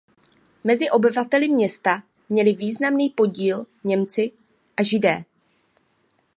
[0.63, 4.31] Mezi obyvateli města měli významný podíl Němci
[4.79, 5.23] a Židé.